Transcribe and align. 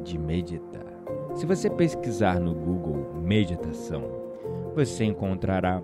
de 0.00 0.18
meditar. 0.18 0.86
Se 1.34 1.46
você 1.46 1.70
pesquisar 1.70 2.40
no 2.40 2.54
Google 2.54 3.20
meditação, 3.22 4.02
você 4.74 5.04
encontrará 5.04 5.82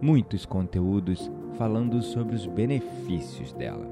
muitos 0.00 0.44
conteúdos 0.44 1.30
falando 1.54 2.02
sobre 2.02 2.34
os 2.34 2.46
benefícios 2.46 3.52
dela. 3.52 3.86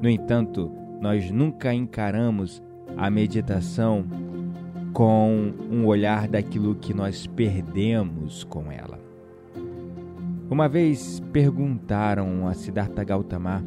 No 0.00 0.08
entanto, 0.08 0.70
nós 1.00 1.30
nunca 1.30 1.72
encaramos 1.72 2.62
a 2.96 3.10
meditação 3.10 4.04
com 4.92 5.52
um 5.70 5.86
olhar 5.86 6.28
daquilo 6.28 6.74
que 6.74 6.92
nós 6.92 7.26
perdemos 7.26 8.44
com 8.44 8.70
ela. 8.70 8.98
Uma 10.50 10.68
vez 10.68 11.20
perguntaram 11.32 12.48
a 12.48 12.54
Siddhartha 12.54 13.04
Gautama 13.04 13.64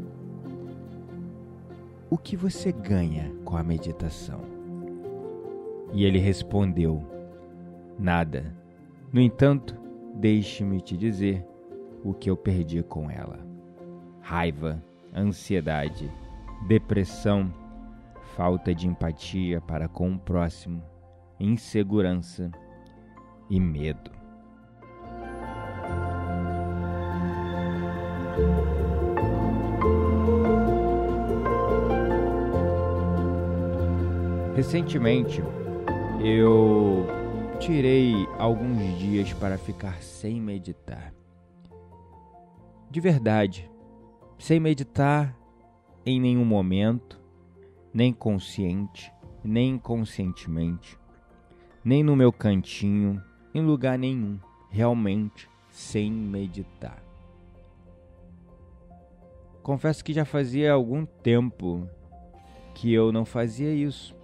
o 2.10 2.18
que 2.18 2.38
você 2.38 2.72
ganha 2.72 3.34
com 3.44 3.58
a 3.58 3.64
meditação? 3.64 4.53
E 5.94 6.04
ele 6.06 6.18
respondeu: 6.20 7.02
Nada. 7.98 8.56
No 9.12 9.22
entanto, 9.22 9.80
deixe-me 10.16 10.82
te 10.82 10.98
dizer 10.98 11.46
o 12.04 12.14
que 12.14 12.30
eu 12.30 12.36
perdi 12.36 12.82
com 12.82 13.10
ela: 13.10 13.40
raiva, 14.20 14.84
ansiedade, 15.16 16.12
depressão, 16.68 17.54
falta 18.36 18.74
de 18.74 18.88
empatia 18.88 19.62
para 19.62 19.88
com 19.88 20.14
o 20.14 20.20
próximo, 20.20 20.82
insegurança 21.40 22.52
e 23.50 23.60
medo. 23.60 24.12
Recentemente 34.56 35.44
eu 36.24 37.06
tirei 37.60 38.26
alguns 38.40 38.98
dias 38.98 39.34
para 39.34 39.58
ficar 39.58 40.02
sem 40.02 40.40
meditar. 40.40 41.14
De 42.90 43.02
verdade, 43.02 43.70
sem 44.40 44.58
meditar 44.58 45.38
em 46.06 46.22
nenhum 46.22 46.46
momento, 46.46 47.20
nem 47.94 48.14
consciente, 48.14 49.12
nem 49.44 49.72
inconscientemente, 49.72 50.98
nem 51.84 52.02
no 52.02 52.16
meu 52.16 52.32
cantinho, 52.32 53.22
em 53.54 53.62
lugar 53.62 54.00
nenhum, 54.00 54.40
realmente 54.70 55.50
sem 55.70 56.10
meditar. 56.10 57.04
Confesso 59.62 60.04
que 60.06 60.14
já 60.14 60.24
fazia 60.24 60.72
algum 60.72 61.06
tempo 61.06 61.86
que 62.74 62.94
eu 62.94 63.12
não 63.12 63.26
fazia 63.26 63.74
isso. 63.74 64.23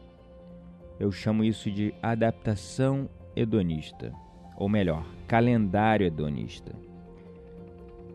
Eu 0.99 1.11
chamo 1.11 1.43
isso 1.43 1.71
de 1.71 1.93
adaptação 2.01 3.09
hedonista, 3.35 4.11
ou 4.57 4.67
melhor, 4.67 5.05
calendário 5.27 6.05
hedonista. 6.05 6.75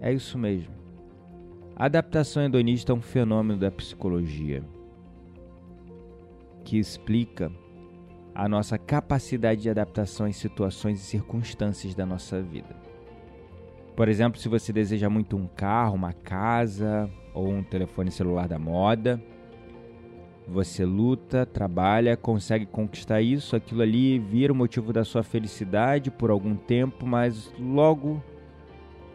É 0.00 0.12
isso 0.12 0.36
mesmo. 0.36 0.74
A 1.74 1.86
adaptação 1.86 2.44
hedonista 2.44 2.92
é 2.92 2.94
um 2.94 3.00
fenômeno 3.00 3.58
da 3.58 3.70
psicologia 3.70 4.62
que 6.62 6.78
explica 6.78 7.50
a 8.34 8.48
nossa 8.48 8.76
capacidade 8.76 9.62
de 9.62 9.70
adaptação 9.70 10.28
em 10.28 10.32
situações 10.32 11.00
e 11.00 11.04
circunstâncias 11.04 11.94
da 11.94 12.04
nossa 12.04 12.42
vida. 12.42 12.76
Por 13.96 14.08
exemplo, 14.08 14.40
se 14.40 14.48
você 14.48 14.72
deseja 14.72 15.08
muito 15.08 15.36
um 15.36 15.46
carro, 15.46 15.94
uma 15.94 16.12
casa 16.12 17.08
ou 17.32 17.48
um 17.48 17.62
telefone 17.62 18.10
celular 18.10 18.48
da 18.48 18.58
moda, 18.58 19.22
você 20.46 20.84
luta, 20.84 21.46
trabalha, 21.46 22.16
consegue 22.16 22.66
conquistar 22.66 23.22
isso, 23.22 23.56
aquilo 23.56 23.82
ali 23.82 24.18
vira 24.18 24.52
o 24.52 24.56
motivo 24.56 24.92
da 24.92 25.04
sua 25.04 25.22
felicidade 25.22 26.10
por 26.10 26.30
algum 26.30 26.54
tempo, 26.54 27.06
mas 27.06 27.52
logo 27.58 28.22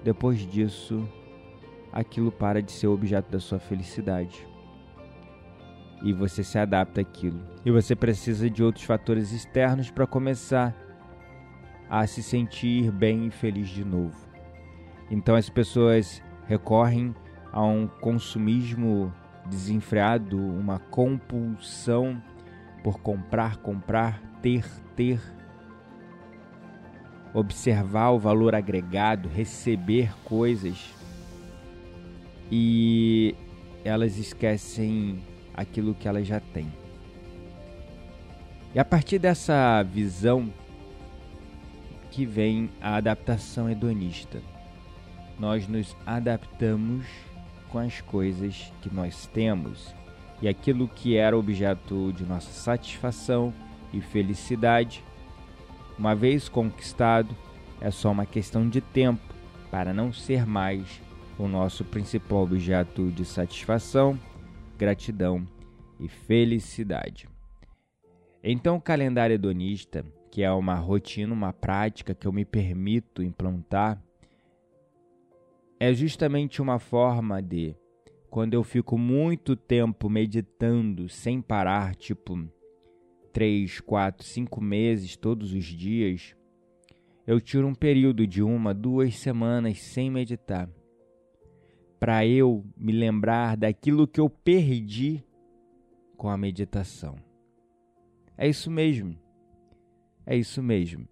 depois 0.04 0.40
disso, 0.40 1.08
aquilo 1.92 2.32
para 2.32 2.62
de 2.62 2.72
ser 2.72 2.88
objeto 2.88 3.32
da 3.32 3.40
sua 3.40 3.60
felicidade. 3.60 4.48
E 6.02 6.14
você 6.14 6.44
se 6.44 6.58
adapta 6.58 7.02
àquilo. 7.02 7.42
E 7.66 7.72
você 7.72 7.96
precisa 7.96 8.50
de 8.50 8.64
outros 8.64 8.86
fatores 8.86 9.32
externos 9.34 9.92
para 9.92 10.08
começar 10.08 10.74
a 11.90 12.08
se 12.08 12.24
sentir 12.24 12.92
bem 12.92 13.28
e 13.28 13.32
feliz 13.32 13.68
de 13.68 13.84
novo. 13.84 14.16
Então 15.12 15.36
as 15.36 15.50
pessoas 15.50 16.22
recorrem 16.48 17.14
a 17.52 17.62
um 17.62 17.88
consumismo 17.88 19.14
desenfreado, 19.46 20.38
uma 20.38 20.80
compulsão 20.80 22.22
por 22.84 23.00
comprar, 23.00 23.58
comprar, 23.58 24.22
ter, 24.42 24.66
ter. 24.96 25.22
Observar 27.34 28.10
o 28.10 28.20
valor 28.20 28.56
agregado, 28.56 29.30
receber 29.30 30.12
coisas 30.24 30.96
e 32.52 33.36
elas 33.86 34.18
esquecem 34.18 35.24
aquilo 35.54 35.94
que 35.94 36.08
elas 36.08 36.26
já 36.26 36.40
têm. 36.40 36.74
E 38.74 38.80
a 38.80 38.86
partir 38.86 39.20
dessa 39.20 39.84
visão 39.84 40.52
que 42.12 42.26
vem 42.26 42.70
a 42.82 42.96
adaptação 42.96 43.70
hedonista. 43.70 44.42
Nós 45.40 45.68
nos 45.68 45.96
adaptamos 46.06 47.06
com 47.72 47.80
as 47.80 48.02
coisas 48.02 48.72
que 48.82 48.94
nós 48.94 49.26
temos 49.28 49.94
e 50.42 50.48
aquilo 50.48 50.88
que 50.88 51.16
era 51.16 51.38
objeto 51.38 52.14
de 52.14 52.24
nossa 52.24 52.52
satisfação 52.52 53.54
e 53.94 54.00
felicidade, 54.02 55.04
uma 55.98 56.16
vez 56.16 56.48
conquistado, 56.48 57.36
é 57.82 57.92
só 57.92 58.12
uma 58.12 58.26
questão 58.26 58.68
de 58.70 58.82
tempo 58.82 59.34
para 59.70 59.94
não 59.94 60.12
ser 60.12 60.46
mais 60.46 61.02
o 61.38 61.48
nosso 61.48 61.84
principal 61.86 62.44
objeto 62.44 63.12
de 63.12 63.26
satisfação, 63.26 64.20
gratidão 64.78 65.48
e 66.00 66.08
felicidade. 66.08 67.28
Então, 68.44 68.78
o 68.78 68.82
calendário 68.82 69.34
hedonista, 69.34 70.06
que 70.32 70.44
é 70.44 70.52
uma 70.52 70.76
rotina, 70.76 71.34
uma 71.34 71.52
prática 71.52 72.14
que 72.14 72.26
eu 72.26 72.32
me 72.32 72.46
permito 72.46 73.22
implantar, 73.22 74.02
é 75.80 75.94
justamente 75.94 76.62
uma 76.62 76.78
forma 76.78 77.42
de, 77.42 77.74
quando 78.30 78.54
eu 78.54 78.64
fico 78.64 78.98
muito 78.98 79.56
tempo 79.56 80.10
meditando 80.10 81.08
sem 81.08 81.42
parar, 81.42 81.96
tipo 81.96 82.38
três, 83.32 83.80
quatro, 83.80 84.26
cinco 84.26 84.60
meses 84.60 85.16
todos 85.16 85.54
os 85.54 85.64
dias, 85.64 86.36
eu 87.26 87.40
tiro 87.40 87.68
um 87.68 87.76
período 87.76 88.28
de 88.28 88.42
uma, 88.42 88.74
duas 88.74 89.16
semanas 89.16 89.80
sem 89.80 90.10
meditar, 90.12 90.70
para 92.00 92.26
eu 92.26 92.66
me 92.76 92.92
lembrar 92.92 93.56
daquilo 93.56 94.08
que 94.08 94.20
eu 94.20 94.30
perdi 94.30 95.24
com 96.18 96.28
a 96.28 96.38
meditação. 96.38 97.16
É 98.38 98.48
isso 98.48 98.70
mesmo. 98.70 99.18
É 100.26 100.36
isso 100.36 100.62
mesmo. 100.62 101.08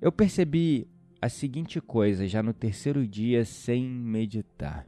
Eu 0.00 0.12
percebi 0.12 0.86
a 1.20 1.28
seguinte 1.28 1.80
coisa 1.80 2.28
já 2.28 2.42
no 2.42 2.52
terceiro 2.52 3.06
dia 3.06 3.44
sem 3.44 3.84
meditar. 3.84 4.86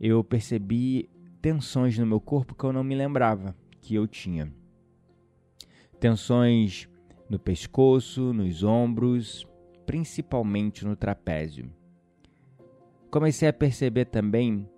Eu 0.00 0.22
percebi 0.22 1.10
tensões 1.42 1.98
no 1.98 2.06
meu 2.06 2.20
corpo 2.20 2.54
que 2.54 2.64
eu 2.64 2.72
não 2.72 2.84
me 2.84 2.94
lembrava 2.94 3.56
que 3.80 3.94
eu 3.94 4.06
tinha. 4.06 4.52
Tensões 5.98 6.88
no 7.28 7.38
pescoço, 7.38 8.32
nos 8.32 8.62
ombros, 8.62 9.46
principalmente 9.84 10.84
no 10.84 10.94
trapézio. 10.94 11.70
Comecei 13.10 13.48
a 13.48 13.52
perceber 13.52 14.06
também, 14.06 14.68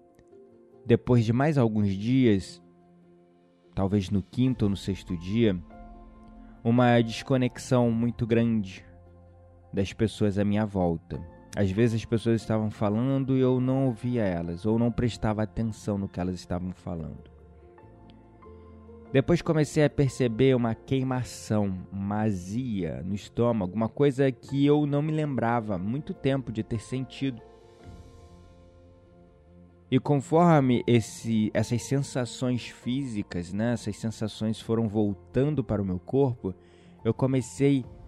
depois 0.85 1.25
de 1.25 1.33
mais 1.33 1.59
alguns 1.59 1.93
dias, 1.95 2.63
talvez 3.75 4.09
no 4.09 4.23
quinto 4.23 4.65
ou 4.65 4.71
no 4.71 4.77
sexto 4.77 5.17
dia, 5.17 5.59
uma 6.65 7.01
desconexão 7.01 7.91
muito 7.91 8.27
grande 8.27 8.86
das 9.77 9.93
pessoas 9.93 10.39
à 10.39 10.45
minha 10.45 10.65
volta. 10.65 11.21
Às 11.55 11.71
vezes 11.71 12.01
as 12.01 12.05
pessoas 12.07 12.41
estavam 12.41 12.71
falando 12.71 13.37
e 13.37 13.41
eu 13.41 13.61
não 13.61 13.87
ouvia 13.87 14.23
elas, 14.23 14.65
ou 14.65 14.79
não 14.79 14.91
prestava 14.91 15.43
atenção 15.43 15.99
no 15.99 16.09
que 16.09 16.19
elas 16.19 16.35
estavam 16.35 16.73
falando. 16.73 17.31
Depois 19.13 19.43
comecei 19.43 19.85
a 19.85 19.91
perceber 19.91 20.57
uma 20.57 20.75
queimação, 20.75 21.77
uma 21.93 22.23
azia 22.23 23.03
no 23.05 23.15
estômago, 23.15 23.75
uma 23.75 23.89
coisa 23.89 24.33
que 24.33 24.65
eu 24.65 24.87
não 24.87 25.03
me 25.03 25.13
lembrava 25.13 25.75
há 25.75 25.79
muito 25.79 26.15
tempo 26.15 26.51
de 26.51 26.63
ter 26.63 26.81
sentido. 26.81 27.41
E 29.91 30.01
conforme 30.01 30.83
esse, 30.87 31.51
essas 31.53 31.83
sensações 31.83 32.67
físicas, 32.67 33.53
né, 33.53 33.75
essas 33.75 33.97
sensações 33.97 34.59
foram 34.59 34.89
voltando 34.89 35.63
para 35.63 35.83
o 35.83 35.85
meu 35.85 35.99
corpo, 35.99 36.55
eu 37.05 37.13
comecei 37.13 37.85
a 37.85 38.06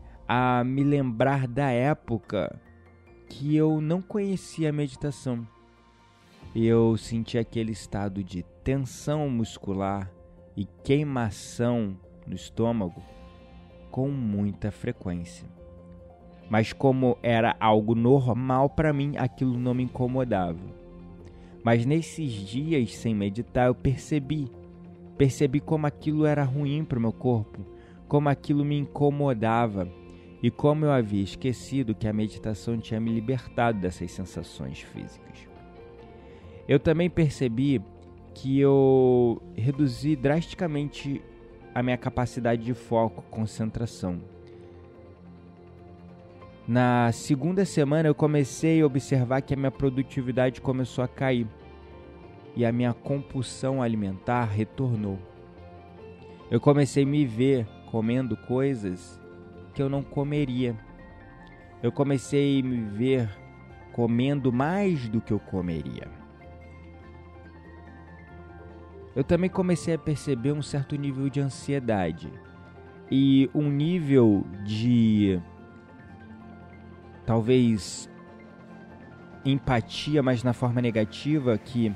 me 0.65 0.85
lembrar 0.85 1.49
da 1.49 1.71
época 1.71 2.61
que 3.29 3.57
eu 3.57 3.81
não 3.81 4.03
conhecia 4.03 4.69
a 4.69 4.73
meditação. 4.73 5.47
Eu 6.55 6.97
senti 6.97 7.39
aquele 7.39 7.73
estado 7.73 8.23
de 8.23 8.43
tensão 8.63 9.29
muscular 9.31 10.11
e 10.57 10.67
queimação 10.85 11.97
no 12.27 12.35
estômago 12.35 13.03
com 13.91 14.09
muita 14.11 14.71
frequência. 14.71 15.49
Mas 16.51 16.73
como 16.73 17.19
era 17.23 17.57
algo 17.61 17.95
normal 17.95 18.71
para 18.71 18.93
mim, 18.93 19.15
aquilo 19.17 19.59
não 19.59 19.75
me 19.75 19.85
incomodava. 19.85 20.59
Mas 21.63 21.85
nesses 21.85 22.33
dias 22.33 22.95
sem 22.95 23.15
meditar, 23.15 23.67
eu 23.67 23.75
percebi, 23.75 24.51
percebi 25.17 25.61
como 25.61 25.87
aquilo 25.87 26.25
era 26.25 26.45
ruim 26.45 26.85
para 26.85 26.99
o 26.99 27.03
meu 27.03 27.13
corpo, 27.13 27.65
como 28.07 28.29
aquilo 28.29 28.65
me 28.65 28.79
incomodava 28.79 29.89
e 30.43 30.51
como 30.51 30.85
eu 30.85 30.93
havia 30.93 31.23
esquecido 31.23 31.95
que 31.95 32.07
a 32.07 32.13
meditação 32.13 32.79
tinha 32.79 33.01
me 33.01 33.13
libertado 33.13 33.79
dessas 33.79 34.11
sensações 34.11 34.81
físicas. 34.81 35.49
Eu 36.69 36.79
também 36.79 37.11
percebi 37.11 37.83
que 38.35 38.59
eu 38.61 39.43
reduzi 39.57 40.15
drasticamente 40.15 41.21
a 41.75 41.83
minha 41.83 41.97
capacidade 41.97 42.65
de 42.65 42.75
foco, 42.75 43.23
concentração. 43.31 44.21
Na 46.67 47.11
segunda 47.13 47.65
semana 47.65 48.09
eu 48.09 48.15
comecei 48.15 48.83
a 48.83 48.87
observar 48.87 49.41
que 49.41 49.55
a 49.55 49.57
minha 49.57 49.71
produtividade 49.71 50.61
começou 50.61 51.03
a 51.03 51.09
cair 51.09 51.47
e 52.55 52.65
a 52.65 52.71
minha 52.71 52.93
compulsão 52.93 53.83
alimentar 53.83 54.45
retornou. 54.45 55.19
Eu 56.51 56.61
comecei 56.61 57.05
a 57.05 57.07
me 57.07 57.25
ver 57.25 57.67
comendo 57.91 58.37
coisas 58.37 59.19
que 59.79 59.83
eu 59.83 59.89
não 59.89 60.03
comeria. 60.03 60.77
Eu 61.83 61.91
comecei 61.91 62.61
a 62.61 62.63
me 62.63 62.83
ver 62.83 63.31
comendo 63.93 64.53
mais 64.53 65.09
do 65.09 65.21
que 65.21 65.33
eu 65.33 65.39
comeria 65.39 66.19
eu 69.19 69.25
também 69.25 69.51
comecei 69.51 69.95
a 69.95 69.99
perceber 69.99 70.53
um 70.53 70.63
certo 70.63 70.95
nível 70.95 71.29
de 71.29 71.41
ansiedade 71.41 72.33
e 73.11 73.51
um 73.53 73.69
nível 73.69 74.47
de 74.65 75.41
talvez 77.27 78.09
empatia, 79.45 80.23
mas 80.23 80.45
na 80.45 80.53
forma 80.53 80.81
negativa, 80.81 81.59
que 81.59 81.93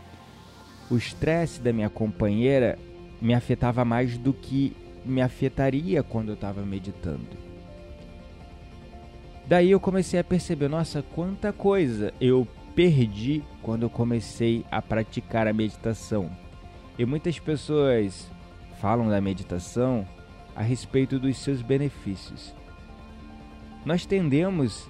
o 0.91 0.97
estresse 0.97 1.61
da 1.61 1.73
minha 1.73 1.89
companheira 1.89 2.77
me 3.21 3.35
afetava 3.35 3.85
mais 3.85 4.19
do 4.19 4.33
que 4.33 4.77
me 5.05 5.23
afetaria 5.23 6.03
quando 6.03 6.31
eu 6.31 6.35
estava 6.35 6.63
meditando. 6.63 7.52
Daí 9.47 9.71
eu 9.71 9.81
comecei 9.81 10.19
a 10.21 10.25
perceber, 10.25 10.69
nossa, 10.69 11.03
quanta 11.03 11.53
coisa 11.53 12.13
eu 12.21 12.47
perdi 12.75 13.43
quando 13.63 13.83
eu 13.83 13.91
comecei 13.91 14.65
a 14.71 14.81
praticar 14.81 15.47
a 15.47 15.53
meditação. 15.53 16.31
E 16.99 17.05
muitas 17.05 17.39
pessoas 17.39 18.31
falam 18.81 19.09
da 19.09 19.21
meditação 19.21 20.07
a 20.55 20.63
respeito 20.63 21.19
dos 21.19 21.37
seus 21.39 21.63
benefícios. 21.63 22.55
Nós 23.85 24.07
tendemos 24.07 24.89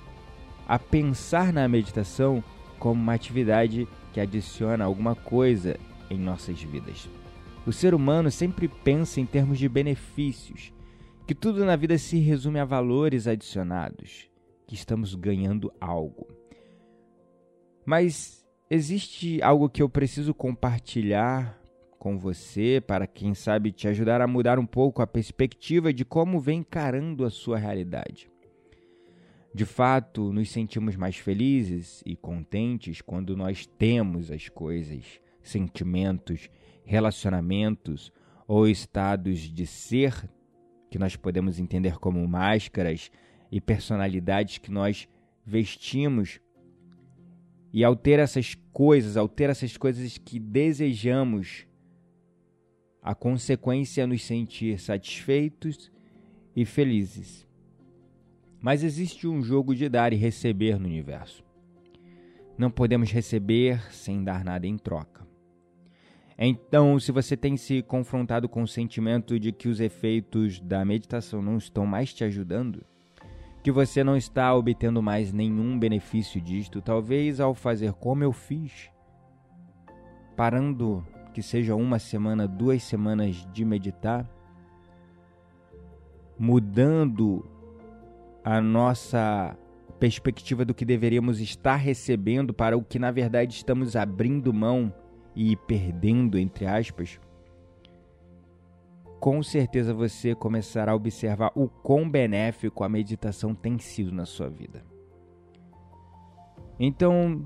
a 0.69 0.78
pensar 0.78 1.52
na 1.52 1.66
meditação 1.66 2.43
como 2.78 3.00
uma 3.00 3.14
atividade 3.14 3.88
que 4.12 4.20
adiciona 4.20 4.84
alguma 4.84 5.14
coisa 5.14 5.76
em 6.10 6.19
nossas 6.19 6.60
vidas. 6.62 7.08
O 7.64 7.72
ser 7.72 7.94
humano 7.94 8.31
sempre 8.31 8.69
pensa 8.69 9.20
em 9.20 9.26
termos 9.26 9.58
de 9.58 9.69
benefícios, 9.69 10.72
que 11.26 11.34
tudo 11.34 11.64
na 11.64 11.76
vida 11.76 11.96
se 11.96 12.19
resume 12.19 12.58
a 12.58 12.64
valores 12.64 13.26
adicionados, 13.26 14.28
que 14.72 14.76
estamos 14.76 15.14
ganhando 15.14 15.70
algo. 15.78 16.26
Mas 17.84 18.42
existe 18.70 19.42
algo 19.42 19.69
que 19.69 19.82
eu 19.82 19.88
preciso 19.88 20.32
compartilhar 20.32 21.60
com 21.98 22.19
você 22.19 22.80
para, 22.80 23.06
quem 23.06 23.34
sabe, 23.34 23.70
te 23.70 23.86
ajudar 23.86 24.22
a 24.22 24.26
mudar 24.26 24.58
um 24.58 24.64
pouco 24.64 25.02
a 25.02 25.06
perspectiva 25.06 25.92
de 25.92 26.06
como 26.06 26.40
vem 26.40 26.60
encarando 26.60 27.26
a 27.26 27.28
sua 27.28 27.58
realidade. 27.58 28.30
De 29.54 29.66
fato, 29.66 30.32
nos 30.32 30.50
sentimos 30.50 30.96
mais 30.96 31.19
felizes 31.19 32.02
e 32.06 32.16
contentes 32.16 33.02
quando 33.02 33.36
nós 33.36 33.66
temos 33.66 34.30
as 34.30 34.48
coisas, 34.48 35.20
sentimentos, 35.42 36.48
relacionamentos 36.82 38.10
ou 38.48 38.66
estados 38.66 39.40
de 39.40 39.66
ser 39.66 40.26
que 40.90 40.98
nós 40.98 41.14
podemos 41.14 41.58
entender 41.58 41.98
como 41.98 42.26
máscaras 42.26 43.10
e 43.52 43.60
personalidades 43.60 44.56
que 44.56 44.70
nós 44.70 45.06
vestimos. 45.44 46.41
E 47.70 47.84
ao 47.84 47.94
ter 47.94 48.19
essas 48.19 48.55
coisas, 48.72 49.17
ao 49.19 49.29
ter 49.29 49.50
essas 49.50 49.77
coisas 49.77 50.17
que 50.17 50.41
desejamos 50.41 51.67
a 53.03 53.15
consequência 53.15 54.03
é 54.03 54.06
nos 54.06 54.24
sentir 54.24 54.79
satisfeitos 54.79 55.91
e 56.56 56.65
felizes. 56.65 57.46
Mas 58.60 58.84
existe 58.84 59.27
um 59.27 59.43
jogo 59.43 59.74
de 59.74 59.88
dar 59.88 60.12
e 60.12 60.17
receber 60.17 60.79
no 60.79 60.86
universo. 60.86 61.44
Não 62.56 62.70
podemos 62.70 63.10
receber 63.10 63.82
sem 63.93 64.22
dar 64.22 64.44
nada 64.44 64.67
em 64.67 64.79
troca. 64.79 65.27
Então, 66.38 66.98
se 66.98 67.10
você 67.10 67.36
tem 67.36 67.56
se 67.56 67.82
confrontado 67.82 68.48
com 68.48 68.62
o 68.62 68.69
sentimento 68.69 69.38
de 69.38 69.53
que 69.53 69.69
os 69.69 69.81
efeitos 69.81 70.60
da 70.60 70.84
meditação 70.84 71.43
não 71.43 71.56
estão 71.56 71.84
mais 71.84 72.15
te 72.15 72.22
ajudando, 72.22 72.84
que 73.62 73.70
você 73.70 74.02
não 74.02 74.16
está 74.16 74.54
obtendo 74.54 75.00
mais 75.00 75.32
nenhum 75.32 75.78
benefício 75.78 76.40
disto, 76.40 76.82
talvez 76.82 77.38
ao 77.40 77.54
fazer 77.54 77.92
como 77.92 78.24
eu 78.24 78.32
fiz, 78.32 78.90
parando 80.36 81.06
que 81.32 81.42
seja 81.42 81.74
uma 81.74 81.98
semana, 81.98 82.48
duas 82.48 82.82
semanas 82.82 83.46
de 83.52 83.64
meditar, 83.64 84.28
mudando 86.38 87.48
a 88.44 88.60
nossa 88.60 89.56
perspectiva 90.00 90.64
do 90.64 90.74
que 90.74 90.84
deveríamos 90.84 91.40
estar 91.40 91.76
recebendo 91.76 92.52
para 92.52 92.76
o 92.76 92.82
que 92.82 92.98
na 92.98 93.12
verdade 93.12 93.54
estamos 93.54 93.94
abrindo 93.94 94.52
mão 94.52 94.92
e 95.36 95.54
perdendo, 95.56 96.36
entre 96.36 96.66
aspas, 96.66 97.20
com 99.22 99.41
certeza 99.41 99.94
você 99.94 100.34
começará 100.34 100.91
a 100.91 100.96
observar 100.96 101.52
o 101.55 101.69
quão 101.69 102.10
benéfico 102.10 102.82
a 102.82 102.88
meditação 102.88 103.55
tem 103.55 103.79
sido 103.79 104.10
na 104.10 104.26
sua 104.26 104.48
vida. 104.48 104.84
Então, 106.76 107.41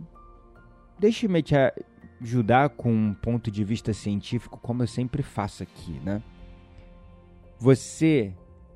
deixe-me 0.98 1.42
te 1.42 1.54
ajudar 2.18 2.70
com 2.70 2.90
um 2.90 3.12
ponto 3.12 3.50
de 3.50 3.62
vista 3.62 3.92
científico, 3.92 4.58
como 4.58 4.84
eu 4.84 4.86
sempre 4.86 5.22
faço 5.22 5.62
aqui, 5.62 6.00
né? 6.02 6.22
Você, 7.58 8.32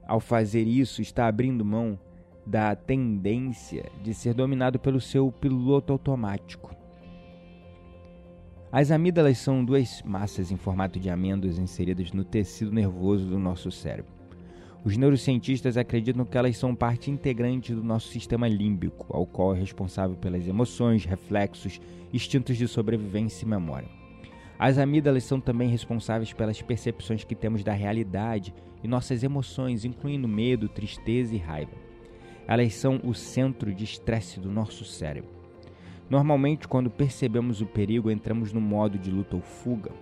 ao 0.07 0.21
fazer 0.21 0.64
isso, 0.64 1.00
está 1.00 1.26
abrindo 1.26 1.64
mão 1.64 1.99
da 2.45 2.76
tendência 2.76 3.90
de 4.02 4.12
ser 4.12 4.35
dominado 4.35 4.78
pelo 4.78 5.00
seu 5.00 5.33
piloto 5.33 5.95
automático. 5.95 6.76
As 8.73 8.93
amígdalas 8.93 9.39
são 9.39 9.65
duas 9.65 10.00
massas 10.05 10.53
em 10.53 10.57
formato 10.57 11.00
de 11.00 11.11
amêndoas 11.11 11.59
inseridas 11.59 12.12
no 12.12 12.23
tecido 12.23 12.71
nervoso 12.71 13.27
do 13.27 13.37
nosso 13.37 13.69
cérebro. 13.73 14.12
Os 14.85 14.97
neurocientistas 14.97 15.77
acreditam 15.77 16.25
que 16.25 16.39
elas 16.39 16.57
são 16.57 16.73
parte 16.73 17.11
integrante 17.11 17.75
do 17.75 17.83
nosso 17.83 18.07
sistema 18.07 18.47
límbico, 18.47 19.09
ao 19.11 19.27
qual 19.27 19.57
é 19.57 19.59
responsável 19.59 20.17
pelas 20.17 20.47
emoções, 20.47 21.05
reflexos, 21.05 21.81
instintos 22.12 22.57
de 22.57 22.69
sobrevivência 22.69 23.45
e 23.45 23.49
memória. 23.49 23.89
As 24.57 24.79
amígdalas 24.79 25.25
são 25.25 25.41
também 25.41 25.69
responsáveis 25.69 26.33
pelas 26.33 26.62
percepções 26.62 27.25
que 27.25 27.35
temos 27.35 27.65
da 27.65 27.73
realidade 27.73 28.55
e 28.85 28.87
nossas 28.89 29.25
emoções, 29.25 29.85
incluindo 29.85 30.29
medo, 30.29 30.69
tristeza 30.69 31.35
e 31.35 31.39
raiva. 31.39 31.73
Elas 32.47 32.73
são 32.75 33.00
o 33.03 33.15
centro 33.15 33.75
de 33.75 33.83
estresse 33.83 34.39
do 34.39 34.49
nosso 34.49 34.85
cérebro. 34.85 35.39
Normalmente, 36.11 36.67
quando 36.67 36.90
percebemos 36.90 37.61
o 37.61 37.67
perigo, 37.67 38.11
entramos 38.11 38.52
no 38.52 38.61
modo 38.61 38.99
de 38.99 39.12
luta 39.12 39.37
ou 39.37 39.43
fuga, 39.43 39.93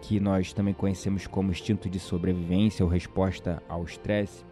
que 0.00 0.20
nós 0.20 0.52
também 0.52 0.72
conhecemos 0.72 1.26
como 1.26 1.50
instinto 1.50 1.90
de 1.90 1.98
sobrevivência 1.98 2.84
ou 2.84 2.90
resposta 2.90 3.60
ao 3.68 3.82
estresse. 3.82 4.44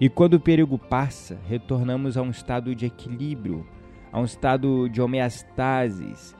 E 0.00 0.08
quando 0.08 0.34
o 0.34 0.40
perigo 0.40 0.78
passa, 0.78 1.38
retornamos 1.46 2.16
a 2.16 2.22
um 2.22 2.30
estado 2.30 2.74
de 2.74 2.86
equilíbrio, 2.86 3.66
a 4.10 4.18
um 4.18 4.24
estado 4.24 4.88
de 4.88 5.02
homeostasis, 5.02 6.34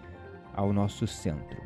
ao 0.54 0.72
nosso 0.72 1.06
centro. 1.06 1.60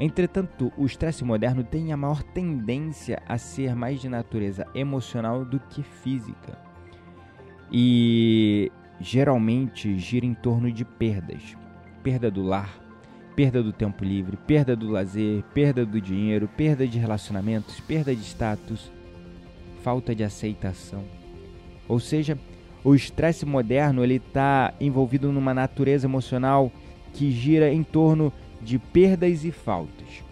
Entretanto, 0.00 0.72
o 0.76 0.86
estresse 0.86 1.22
moderno 1.24 1.62
tem 1.62 1.92
a 1.92 1.96
maior 1.96 2.22
tendência 2.22 3.22
a 3.28 3.36
ser 3.36 3.76
mais 3.76 4.00
de 4.00 4.08
natureza 4.08 4.66
emocional 4.74 5.44
do 5.44 5.60
que 5.60 5.82
física. 5.82 6.58
E 7.70 8.72
geralmente 9.00 9.98
gira 9.98 10.26
em 10.26 10.34
torno 10.34 10.70
de 10.70 10.84
perdas: 10.84 11.56
perda 12.02 12.30
do 12.30 12.42
lar, 12.42 12.78
perda 13.34 13.62
do 13.62 13.72
tempo 13.72 14.04
livre, 14.04 14.36
perda 14.36 14.76
do 14.76 14.90
lazer, 14.90 15.42
perda 15.54 15.84
do 15.84 16.00
dinheiro, 16.00 16.48
perda 16.48 16.86
de 16.86 16.98
relacionamentos, 16.98 17.80
perda 17.80 18.14
de 18.14 18.22
status, 18.22 18.90
falta 19.82 20.14
de 20.14 20.24
aceitação. 20.24 21.04
Ou 21.88 22.00
seja, 22.00 22.38
o 22.82 22.94
estresse 22.94 23.44
moderno 23.44 24.04
ele 24.04 24.16
está 24.16 24.72
envolvido 24.80 25.32
numa 25.32 25.54
natureza 25.54 26.06
emocional 26.06 26.70
que 27.12 27.30
gira 27.30 27.72
em 27.72 27.82
torno 27.82 28.32
de 28.60 28.78
perdas 28.78 29.44
e 29.44 29.50
faltas. 29.50 30.22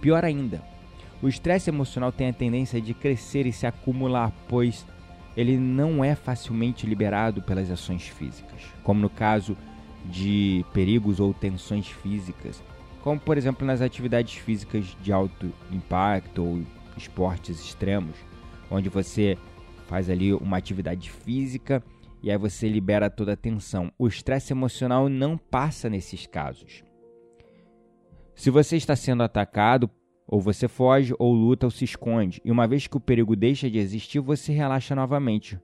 Pior 0.00 0.24
ainda, 0.24 0.62
o 1.22 1.28
estresse 1.28 1.68
emocional 1.68 2.10
tem 2.10 2.28
a 2.28 2.32
tendência 2.32 2.80
de 2.80 2.94
crescer 2.94 3.46
e 3.46 3.52
se 3.52 3.66
acumular, 3.66 4.32
pois 4.48 4.86
ele 5.36 5.56
não 5.56 6.04
é 6.04 6.14
facilmente 6.14 6.86
liberado 6.86 7.42
pelas 7.42 7.70
ações 7.70 8.08
físicas, 8.08 8.62
como 8.82 9.00
no 9.00 9.10
caso 9.10 9.56
de 10.06 10.64
perigos 10.72 11.20
ou 11.20 11.32
tensões 11.32 11.88
físicas, 11.88 12.62
como 13.02 13.20
por 13.20 13.36
exemplo 13.36 13.66
nas 13.66 13.80
atividades 13.80 14.34
físicas 14.34 14.96
de 15.02 15.12
alto 15.12 15.52
impacto 15.70 16.42
ou 16.42 16.62
esportes 16.96 17.60
extremos, 17.60 18.16
onde 18.70 18.88
você 18.88 19.36
faz 19.86 20.08
ali 20.08 20.32
uma 20.32 20.56
atividade 20.56 21.10
física 21.10 21.82
e 22.22 22.30
aí 22.30 22.36
você 22.36 22.68
libera 22.68 23.08
toda 23.08 23.32
a 23.32 23.36
tensão. 23.36 23.90
O 23.98 24.06
estresse 24.06 24.52
emocional 24.52 25.08
não 25.08 25.38
passa 25.38 25.88
nesses 25.88 26.26
casos. 26.26 26.84
Se 28.34 28.50
você 28.50 28.76
está 28.76 28.94
sendo 28.94 29.22
atacado, 29.22 29.90
ou 30.30 30.40
você 30.40 30.68
foge, 30.68 31.12
ou 31.18 31.34
luta, 31.34 31.66
ou 31.66 31.72
se 31.72 31.84
esconde, 31.84 32.40
e 32.44 32.52
uma 32.52 32.68
vez 32.68 32.86
que 32.86 32.96
o 32.96 33.00
perigo 33.00 33.34
deixa 33.34 33.68
de 33.68 33.78
existir, 33.78 34.20
você 34.20 34.52
relaxa 34.52 34.94
novamente. 34.94 35.58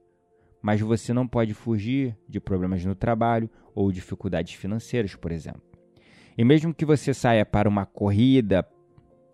Mas 0.61 0.81
você 0.81 1.13
não 1.13 1.25
pode 1.25 1.53
fugir 1.53 2.17
de 2.27 2.41
problemas 2.41 2.83
no 2.83 2.93
trabalho 2.93 3.49
ou 3.73 3.89
dificuldades 3.93 4.55
financeiras, 4.55 5.15
por 5.15 5.31
exemplo. 5.31 5.61
E 6.37 6.43
mesmo 6.43 6.73
que 6.73 6.83
você 6.83 7.13
saia 7.13 7.45
para 7.45 7.69
uma 7.69 7.85
corrida, 7.85 8.67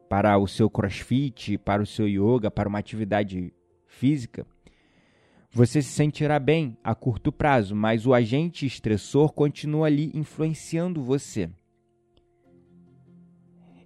para 0.07 0.37
o 0.37 0.47
seu 0.47 0.69
crossfit, 0.69 1.57
para 1.57 1.81
o 1.81 1.85
seu 1.85 2.07
yoga, 2.07 2.51
para 2.51 2.69
uma 2.69 2.77
atividade 2.77 3.51
física, 3.87 4.45
você 5.51 5.81
se 5.81 5.89
sentirá 5.89 6.37
bem 6.37 6.77
a 6.83 6.93
curto 6.93 7.31
prazo, 7.31 7.75
mas 7.75 8.05
o 8.05 8.13
agente 8.13 8.67
estressor 8.67 9.33
continua 9.33 9.87
ali 9.87 10.11
influenciando 10.13 11.01
você. 11.01 11.49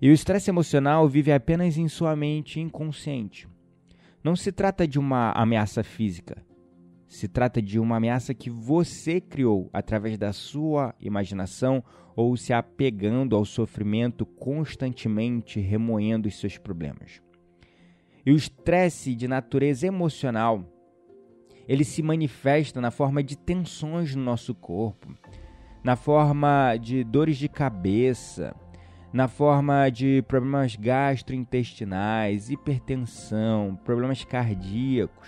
E 0.01 0.09
o 0.09 0.13
estresse 0.13 0.49
emocional 0.49 1.07
vive 1.07 1.31
apenas 1.31 1.77
em 1.77 1.87
sua 1.87 2.15
mente 2.15 2.59
inconsciente. 2.59 3.47
Não 4.23 4.35
se 4.35 4.51
trata 4.51 4.87
de 4.87 4.99
uma 4.99 5.31
ameaça 5.31 5.83
física. 5.83 6.45
Se 7.07 7.27
trata 7.27 7.61
de 7.61 7.79
uma 7.79 7.97
ameaça 7.97 8.33
que 8.33 8.49
você 8.49 9.19
criou 9.19 9.69
através 9.73 10.17
da 10.17 10.33
sua 10.33 10.93
imaginação 10.99 11.83
ou 12.15 12.35
se 12.35 12.51
apegando 12.51 13.35
ao 13.35 13.45
sofrimento 13.45 14.25
constantemente 14.25 15.59
remoendo 15.59 16.27
os 16.27 16.39
seus 16.39 16.57
problemas. 16.57 17.21
E 18.25 18.31
o 18.31 18.35
estresse 18.35 19.15
de 19.15 19.27
natureza 19.27 19.87
emocional, 19.87 20.63
ele 21.67 21.83
se 21.83 22.03
manifesta 22.03 22.81
na 22.81 22.91
forma 22.91 23.23
de 23.23 23.37
tensões 23.37 24.13
no 24.13 24.23
nosso 24.23 24.53
corpo, 24.53 25.15
na 25.83 25.95
forma 25.95 26.75
de 26.75 27.03
dores 27.03 27.37
de 27.37 27.47
cabeça, 27.47 28.53
na 29.17 29.27
forma 29.27 29.89
de 29.89 30.21
problemas 30.27 30.75
gastrointestinais, 30.75 32.51
hipertensão, 32.51 33.75
problemas 33.83 34.23
cardíacos 34.23 35.27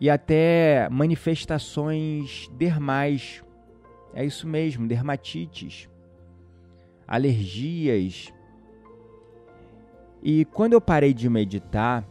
e 0.00 0.10
até 0.10 0.88
manifestações 0.90 2.50
dermais. 2.54 3.44
É 4.12 4.24
isso 4.24 4.48
mesmo, 4.48 4.88
dermatites, 4.88 5.88
alergias. 7.06 8.34
E 10.20 10.44
quando 10.46 10.72
eu 10.72 10.80
parei 10.80 11.14
de 11.14 11.30
meditar, 11.30 12.04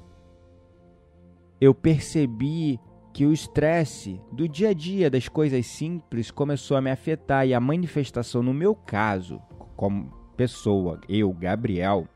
eu 1.60 1.76
percebi 1.76 2.80
que 3.12 3.26
o 3.26 3.34
estresse 3.34 4.22
do 4.32 4.48
dia 4.48 4.70
a 4.70 4.74
dia 4.74 5.10
das 5.10 5.28
coisas 5.28 5.66
simples 5.66 6.32
começou 6.32 6.78
a 6.78 6.82
me 6.82 6.92
afetar 6.92 7.46
e 7.46 7.54
a 7.54 7.60
manifestação 7.60 8.42
no 8.42 8.54
meu 8.54 8.74
caso 8.74 9.42
como 9.78 10.12
pessoa, 10.36 11.00
eu, 11.08 11.32
Gabriel, 11.32 12.08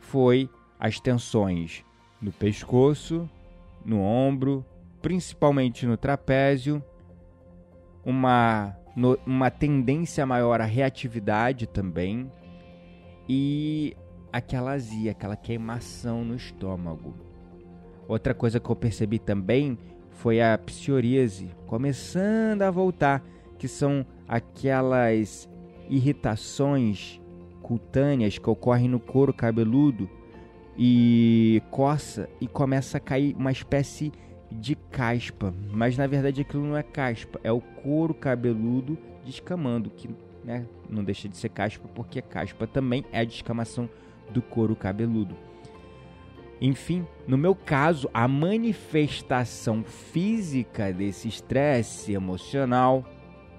foi 0.00 0.50
as 0.78 1.00
tensões 1.00 1.84
no 2.20 2.32
pescoço, 2.32 3.30
no 3.84 4.00
ombro, 4.00 4.64
principalmente 5.00 5.86
no 5.86 5.96
trapézio, 5.96 6.82
uma, 8.04 8.76
no, 8.96 9.18
uma 9.24 9.50
tendência 9.50 10.26
maior 10.26 10.60
à 10.60 10.64
reatividade 10.64 11.66
também 11.66 12.30
e 13.28 13.96
aquela 14.32 14.72
azia, 14.72 15.12
aquela 15.12 15.36
queimação 15.36 16.24
no 16.24 16.34
estômago. 16.34 17.14
Outra 18.08 18.34
coisa 18.34 18.58
que 18.58 18.68
eu 18.68 18.76
percebi 18.76 19.18
também 19.20 19.78
foi 20.10 20.42
a 20.42 20.58
psoríase 20.58 21.50
começando 21.66 22.62
a 22.62 22.70
voltar, 22.70 23.24
que 23.56 23.68
são 23.68 24.04
aquelas 24.28 25.48
irritações 25.88 27.20
cutâneas 27.62 28.38
que 28.38 28.50
ocorrem 28.50 28.88
no 28.88 28.98
couro 28.98 29.32
cabeludo 29.32 30.08
e 30.76 31.62
coça 31.70 32.28
e 32.40 32.46
começa 32.46 32.96
a 32.96 33.00
cair 33.00 33.34
uma 33.36 33.52
espécie 33.52 34.12
de 34.50 34.74
caspa, 34.74 35.54
mas 35.70 35.96
na 35.96 36.06
verdade 36.06 36.42
aquilo 36.42 36.64
não 36.64 36.76
é 36.76 36.82
caspa, 36.82 37.40
é 37.42 37.50
o 37.50 37.60
couro 37.60 38.12
cabeludo 38.12 38.98
descamando, 39.24 39.90
que 39.90 40.10
né, 40.44 40.66
não 40.90 41.04
deixa 41.04 41.28
de 41.28 41.36
ser 41.36 41.48
caspa 41.48 41.88
porque 41.94 42.20
caspa 42.20 42.66
também 42.66 43.04
é 43.12 43.20
a 43.20 43.24
descamação 43.24 43.88
do 44.30 44.42
couro 44.42 44.74
cabeludo. 44.74 45.36
Enfim, 46.60 47.04
no 47.26 47.36
meu 47.36 47.56
caso, 47.56 48.08
a 48.14 48.28
manifestação 48.28 49.82
física 49.82 50.92
desse 50.92 51.26
estresse 51.26 52.12
emocional 52.12 53.04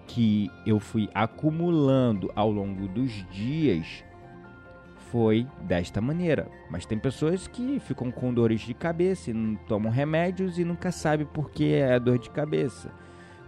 que 0.08 0.50
eu 0.66 0.80
fui 0.80 1.10
acumulando 1.14 2.32
ao 2.36 2.52
longo 2.52 2.88
dos 2.88 3.12
dias 3.32 4.04
foi 5.14 5.46
desta 5.62 6.02
maneira. 6.02 6.48
Mas 6.72 6.88
tem 6.88 6.98
pessoas 6.98 7.48
que 7.48 7.80
ficam 7.80 8.12
com 8.12 8.34
dores 8.34 8.62
de 8.62 8.74
cabeça 8.74 9.30
e 9.30 9.34
não 9.34 9.56
tomam 9.56 9.92
remédios 9.92 10.58
e 10.58 10.66
nunca 10.66 10.92
sabem 10.92 11.26
por 11.26 11.52
que 11.52 11.74
é 11.74 12.00
dor 12.00 12.18
de 12.18 12.32
cabeça. 12.32 12.92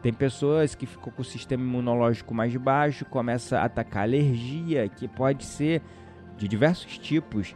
Tem 0.03 0.13
pessoas 0.13 0.75
que 0.75 0.85
ficam 0.85 1.12
com 1.12 1.24
o 1.24 1.25
sistema 1.25 1.63
imunológico 1.63 2.35
mais 2.35 2.55
baixo, 2.55 3.03
começa 3.05 3.57
a 3.57 3.65
atacar 3.65 4.03
alergia, 4.03 4.88
que 4.88 5.07
pode 5.07 5.43
ser 5.43 5.81
de 6.38 6.47
diversos 6.47 7.00
tipos. 7.00 7.55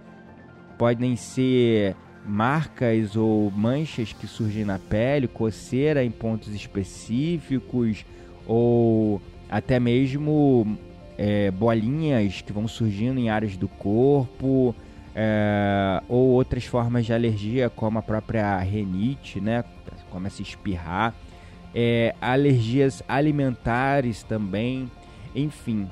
Podem 0.76 1.16
ser 1.16 1.96
marcas 2.26 3.16
ou 3.16 3.52
manchas 3.52 4.14
que 4.14 4.26
surgem 4.26 4.66
na 4.66 4.80
pele, 4.80 5.28
coceira 5.28 6.04
em 6.04 6.10
pontos 6.10 6.54
específicos, 6.56 8.04
ou 8.50 9.22
até 9.48 9.80
mesmo 9.80 10.76
é, 11.16 11.52
bolinhas 11.52 12.42
que 12.42 12.52
vão 12.52 12.68
surgindo 12.68 13.20
em 13.20 13.30
áreas 13.30 13.56
do 13.56 13.68
corpo, 13.68 14.76
é, 15.16 16.02
ou 16.10 16.30
outras 16.30 16.66
formas 16.66 17.06
de 17.06 17.14
alergia, 17.14 17.70
como 17.70 18.00
a 18.00 18.02
própria 18.02 18.58
renite, 18.58 19.40
né? 19.40 19.64
Começa 20.10 20.42
a 20.42 20.44
espirrar, 20.44 21.14
é, 21.76 22.16
alergias 22.20 23.04
alimentares 23.08 24.24
também, 24.24 24.90
enfim. 25.36 25.88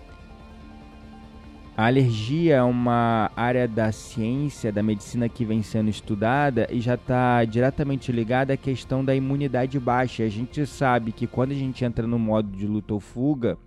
A 1.78 1.86
alergia 1.86 2.56
é 2.56 2.64
uma 2.64 3.30
área 3.36 3.68
da 3.68 3.92
ciência, 3.92 4.72
da 4.72 4.82
medicina 4.82 5.30
que 5.30 5.46
vem 5.46 5.62
sendo 5.62 5.92
estudada 5.92 6.68
e 6.72 6.82
já 6.82 6.96
está 6.96 7.46
diretamente 7.46 8.12
ligada 8.12 8.52
à 8.52 8.58
questão 8.58 9.06
da 9.06 9.14
imunidade 9.14 9.80
baixa. 9.80 10.24
A 10.24 10.28
gente 10.28 10.66
sabe 10.66 11.12
que 11.12 11.28
quando 11.28 11.52
a 11.52 11.54
gente 11.54 11.86
entra 11.86 12.08
no 12.08 12.18
modo 12.18 12.50
de 12.50 12.66
luta 12.66 12.96
ou 12.96 13.00
fuga, 13.00 13.60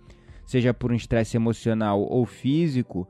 seja 0.45 0.73
por 0.73 0.91
um 0.91 0.95
estresse 0.95 1.37
emocional 1.37 2.01
ou 2.01 2.25
físico, 2.25 3.07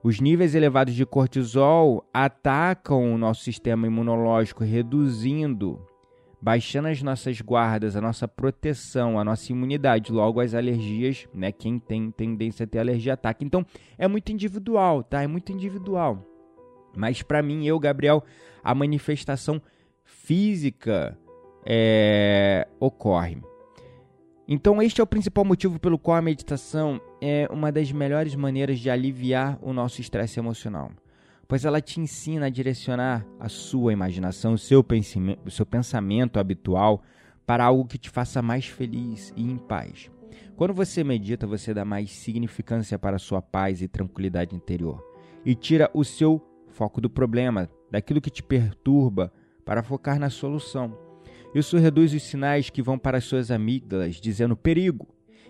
os 0.00 0.20
níveis 0.20 0.54
elevados 0.54 0.94
de 0.94 1.04
cortisol 1.04 2.04
atacam 2.14 3.12
o 3.12 3.18
nosso 3.18 3.42
sistema 3.42 3.88
imunológico, 3.88 4.62
reduzindo 4.62 5.84
baixando 6.44 6.88
as 6.88 7.00
nossas 7.00 7.40
guardas, 7.40 7.96
a 7.96 8.02
nossa 8.02 8.28
proteção, 8.28 9.18
a 9.18 9.24
nossa 9.24 9.50
imunidade, 9.50 10.12
logo 10.12 10.40
as 10.40 10.52
alergias, 10.52 11.26
né? 11.32 11.50
Quem 11.50 11.78
tem 11.78 12.10
tendência 12.10 12.64
a 12.64 12.66
ter 12.66 12.80
alergia 12.80 13.14
ataca. 13.14 13.42
Então, 13.42 13.64
é 13.96 14.06
muito 14.06 14.30
individual, 14.30 15.02
tá? 15.02 15.22
É 15.22 15.26
muito 15.26 15.50
individual. 15.52 16.22
Mas 16.94 17.22
para 17.22 17.42
mim, 17.42 17.66
eu, 17.66 17.78
Gabriel, 17.80 18.22
a 18.62 18.74
manifestação 18.74 19.58
física 20.04 21.16
é, 21.64 22.68
ocorre. 22.78 23.38
Então, 24.46 24.82
este 24.82 25.00
é 25.00 25.04
o 25.04 25.06
principal 25.06 25.46
motivo 25.46 25.80
pelo 25.80 25.98
qual 25.98 26.18
a 26.18 26.22
meditação 26.22 27.00
é 27.22 27.48
uma 27.50 27.72
das 27.72 27.90
melhores 27.90 28.34
maneiras 28.34 28.78
de 28.78 28.90
aliviar 28.90 29.58
o 29.62 29.72
nosso 29.72 30.02
estresse 30.02 30.38
emocional 30.38 30.90
pois 31.46 31.64
ela 31.64 31.80
te 31.80 32.00
ensina 32.00 32.46
a 32.46 32.50
direcionar 32.50 33.26
a 33.38 33.48
sua 33.48 33.92
imaginação, 33.92 34.54
o 34.54 34.58
seu, 34.58 34.84
o 35.44 35.50
seu 35.50 35.66
pensamento 35.66 36.38
habitual 36.38 37.02
para 37.46 37.64
algo 37.64 37.86
que 37.86 37.98
te 37.98 38.10
faça 38.10 38.40
mais 38.40 38.66
feliz 38.66 39.32
e 39.36 39.42
em 39.42 39.56
paz. 39.56 40.10
Quando 40.56 40.72
você 40.72 41.04
medita, 41.04 41.46
você 41.46 41.74
dá 41.74 41.84
mais 41.84 42.10
significância 42.10 42.98
para 42.98 43.16
a 43.16 43.20
sua 43.20 43.42
paz 43.42 43.82
e 43.82 43.88
tranquilidade 43.88 44.54
interior 44.54 45.04
e 45.44 45.54
tira 45.54 45.90
o 45.92 46.04
seu 46.04 46.40
foco 46.68 47.00
do 47.00 47.10
problema, 47.10 47.68
daquilo 47.90 48.20
que 48.20 48.30
te 48.30 48.42
perturba, 48.42 49.32
para 49.64 49.82
focar 49.82 50.18
na 50.18 50.28
solução. 50.28 50.96
Isso 51.54 51.78
reduz 51.78 52.12
os 52.12 52.22
sinais 52.22 52.68
que 52.68 52.82
vão 52.82 52.98
para 52.98 53.18
as 53.18 53.24
suas 53.24 53.50
amígdalas, 53.50 54.16
dizendo 54.16 54.56
perigo. 54.56 55.08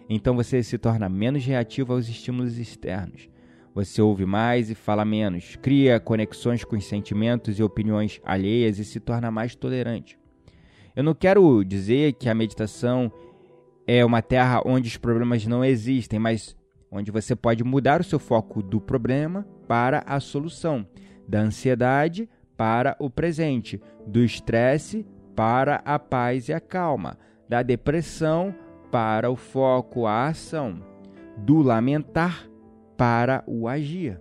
Então 0.09 0.37
você 0.37 0.63
se 0.63 0.77
torna 0.77 1.09
menos 1.09 1.45
reativo 1.45 1.93
aos 1.93 2.09
estímulos 2.09 2.59
externos 2.59 3.29
você 3.75 4.01
ouve 4.01 4.25
mais 4.25 4.71
e 4.71 4.75
fala 4.75 5.05
menos, 5.05 5.57
cria 5.57 5.99
conexões 5.99 6.63
com 6.63 6.77
os 6.77 6.87
sentimentos 6.87 7.59
e 7.59 7.63
opiniões 7.63 8.21
alheias 8.25 8.79
e 8.79 8.85
se 8.85 9.01
torna 9.01 9.31
mais 9.33 9.57
tolerante. 9.57 10.17
Eu 10.95 11.03
não 11.03 11.13
quero 11.13 11.65
dizer 11.65 12.13
que 12.13 12.29
a 12.29 12.35
meditação 12.35 13.11
é 13.85 14.05
uma 14.05 14.23
terra 14.23 14.63
onde 14.65 14.89
os 14.89 14.97
problemas 14.97 15.45
não 15.45 15.65
existem, 15.65 16.21
mas 16.21 16.57
onde 16.89 17.11
você 17.11 17.35
pode 17.35 17.65
mudar 17.65 18.01
o 18.01 18.05
seu 18.05 18.21
foco 18.21 18.63
do 18.63 18.81
problema 18.81 19.45
para 19.67 20.05
a 20.07 20.21
solução, 20.21 20.87
da 21.27 21.41
ansiedade 21.41 22.29
para 22.57 22.95
o 23.01 23.11
presente, 23.11 23.83
do 24.07 24.23
estresse 24.23 25.05
para 25.35 25.83
a 25.85 25.99
paz 25.99 26.49
e 26.49 26.53
a 26.53 26.61
calma, 26.61 27.19
da 27.49 27.61
depressão 27.61 28.55
para 28.93 29.29
o 29.29 29.35
foco, 29.35 30.07
a 30.07 30.29
ação, 30.29 30.81
do 31.37 31.61
lamentar 31.61 32.49
para 32.97 33.43
o 33.47 33.69
agir. 33.69 34.21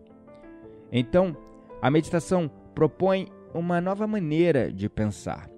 Então, 0.92 1.36
a 1.82 1.90
meditação 1.90 2.50
propõe 2.74 3.28
uma 3.54 3.80
nova 3.80 4.08
maneira 4.08 4.72
de 4.72 4.90
pensar. 4.90 5.50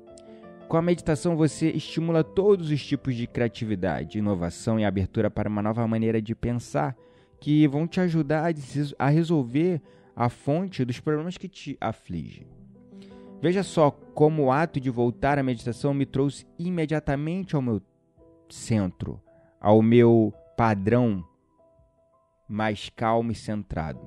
Com 0.67 0.77
a 0.77 0.81
meditação, 0.81 1.35
você 1.35 1.69
estimula 1.69 2.23
todos 2.23 2.71
os 2.71 2.83
tipos 2.83 3.15
de 3.15 3.27
criatividade, 3.27 4.17
inovação 4.17 4.79
e 4.79 4.85
abertura 4.85 5.29
para 5.29 5.47
uma 5.47 5.61
nova 5.61 5.87
maneira 5.87 6.21
de 6.21 6.33
pensar 6.33 6.95
que 7.39 7.67
vão 7.67 7.87
te 7.87 7.99
ajudar 7.99 8.51
a 8.97 9.09
resolver 9.09 9.81
a 10.15 10.29
fonte 10.29 10.83
dos 10.83 10.99
problemas 10.99 11.37
que 11.37 11.47
te 11.47 11.77
afligem. 11.79 12.47
Veja 13.41 13.61
só 13.61 13.91
como 13.91 14.45
o 14.45 14.51
ato 14.51 14.79
de 14.79 14.89
voltar 14.89 15.37
à 15.37 15.43
meditação 15.43 15.93
me 15.93 16.05
trouxe 16.05 16.47
imediatamente 16.57 17.55
ao 17.55 17.61
meu 17.61 17.81
centro, 18.49 19.21
ao 19.59 19.81
meu 19.81 20.33
padrão 20.57 21.23
mais 22.47 22.89
calmo 22.89 23.31
e 23.31 23.35
centrado. 23.35 23.99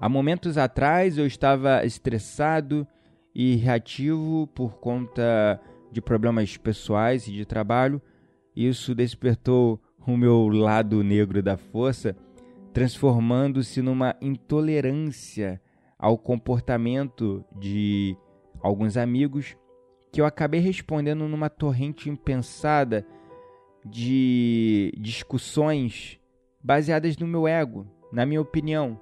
Há 0.00 0.08
momentos 0.08 0.58
atrás 0.58 1.16
eu 1.16 1.26
estava 1.26 1.84
estressado 1.84 2.86
e 3.34 3.54
reativo 3.56 4.48
por 4.48 4.74
conta 4.78 5.60
de 5.90 6.00
problemas 6.00 6.56
pessoais 6.56 7.28
e 7.28 7.32
de 7.32 7.44
trabalho. 7.44 8.02
Isso 8.54 8.94
despertou 8.94 9.80
o 10.06 10.16
meu 10.16 10.48
lado 10.48 11.02
negro 11.04 11.42
da 11.42 11.56
força, 11.56 12.16
transformando-se 12.72 13.80
numa 13.80 14.16
intolerância 14.20 15.60
ao 15.98 16.18
comportamento 16.18 17.44
de 17.56 18.16
alguns 18.60 18.96
amigos 18.96 19.56
que 20.10 20.20
eu 20.20 20.26
acabei 20.26 20.60
respondendo 20.60 21.28
numa 21.28 21.48
torrente 21.48 22.10
impensada 22.10 23.06
de 23.84 24.92
discussões 24.98 26.20
baseadas 26.62 27.16
no 27.16 27.26
meu 27.26 27.48
ego, 27.48 27.86
na 28.12 28.24
minha 28.24 28.40
opinião. 28.40 28.98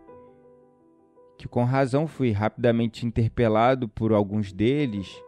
Que 1.36 1.48
com 1.48 1.64
razão 1.64 2.06
fui 2.06 2.32
rapidamente 2.32 3.06
interpelado 3.06 3.88
por 3.88 4.12
alguns 4.12 4.52
deles, 4.52 5.22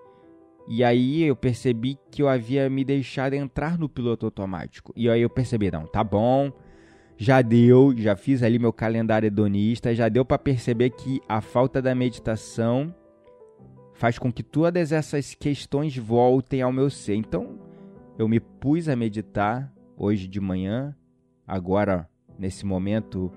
e 0.68 0.84
aí 0.84 1.22
eu 1.22 1.34
percebi 1.34 1.98
que 2.10 2.22
eu 2.22 2.28
havia 2.28 2.68
me 2.70 2.84
deixado 2.84 3.34
entrar 3.34 3.78
no 3.78 3.88
piloto 3.88 4.26
automático. 4.26 4.92
E 4.96 5.08
aí 5.08 5.20
eu 5.20 5.30
percebi, 5.30 5.70
não, 5.70 5.86
tá 5.86 6.04
bom, 6.04 6.52
já 7.16 7.42
deu, 7.42 7.94
já 7.96 8.14
fiz 8.16 8.42
ali 8.42 8.58
meu 8.58 8.72
calendário 8.72 9.26
hedonista, 9.26 9.94
já 9.94 10.08
deu 10.08 10.24
para 10.24 10.38
perceber 10.38 10.90
que 10.90 11.20
a 11.28 11.40
falta 11.40 11.82
da 11.82 11.94
meditação 11.94 12.94
faz 13.94 14.18
com 14.18 14.32
que 14.32 14.42
todas 14.42 14.92
essas 14.92 15.34
questões 15.34 15.96
voltem 15.96 16.62
ao 16.62 16.72
meu 16.72 16.88
ser. 16.90 17.14
Então, 17.14 17.58
eu 18.18 18.28
me 18.28 18.40
pus 18.40 18.88
a 18.88 18.96
meditar 18.96 19.72
hoje 19.96 20.28
de 20.28 20.40
manhã, 20.40 20.96
agora 21.46 22.08
nesse 22.42 22.66
momento, 22.66 23.30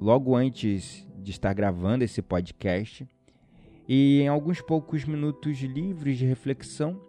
logo 0.00 0.36
antes 0.36 1.04
de 1.18 1.32
estar 1.32 1.52
gravando 1.52 2.04
esse 2.04 2.22
podcast. 2.22 3.04
E 3.88 4.20
em 4.20 4.28
alguns 4.28 4.60
poucos 4.60 5.04
minutos 5.04 5.58
livres 5.58 6.16
de 6.16 6.24
reflexão, 6.24 7.00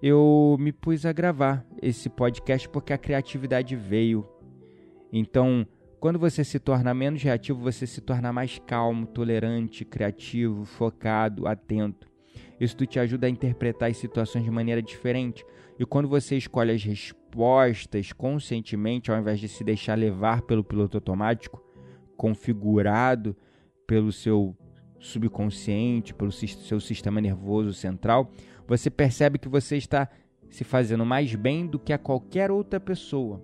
eu 0.00 0.56
me 0.60 0.70
pus 0.70 1.04
a 1.04 1.12
gravar 1.12 1.66
esse 1.82 2.08
podcast 2.08 2.68
porque 2.68 2.92
a 2.92 2.98
criatividade 2.98 3.74
veio. 3.74 4.24
Então, 5.12 5.66
quando 5.98 6.20
você 6.20 6.44
se 6.44 6.60
torna 6.60 6.94
menos 6.94 7.20
reativo, 7.20 7.58
você 7.58 7.84
se 7.84 8.00
torna 8.00 8.32
mais 8.32 8.60
calmo, 8.64 9.06
tolerante, 9.06 9.84
criativo, 9.84 10.64
focado, 10.64 11.48
atento. 11.48 12.06
Isso 12.58 12.76
te 12.86 12.98
ajuda 12.98 13.26
a 13.26 13.30
interpretar 13.30 13.90
as 13.90 13.96
situações 13.96 14.44
de 14.44 14.50
maneira 14.50 14.82
diferente. 14.82 15.44
E 15.78 15.84
quando 15.84 16.08
você 16.08 16.36
escolhe 16.36 16.72
as 16.72 16.82
respostas 16.82 18.12
conscientemente, 18.12 19.10
ao 19.10 19.18
invés 19.18 19.38
de 19.38 19.48
se 19.48 19.62
deixar 19.62 19.96
levar 19.96 20.42
pelo 20.42 20.64
piloto 20.64 20.96
automático, 20.96 21.62
configurado 22.16 23.36
pelo 23.86 24.10
seu 24.10 24.56
subconsciente, 24.98 26.14
pelo 26.14 26.32
seu 26.32 26.80
sistema 26.80 27.20
nervoso 27.20 27.74
central, 27.74 28.30
você 28.66 28.88
percebe 28.90 29.38
que 29.38 29.48
você 29.48 29.76
está 29.76 30.08
se 30.48 30.64
fazendo 30.64 31.04
mais 31.04 31.34
bem 31.34 31.66
do 31.66 31.78
que 31.78 31.92
a 31.92 31.98
qualquer 31.98 32.50
outra 32.50 32.80
pessoa. 32.80 33.42